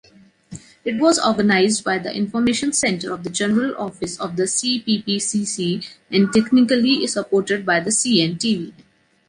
[0.83, 6.33] It was organized by the Information Center of the General Office of the CPPCC and
[6.33, 8.73] technically supported by the CNTV.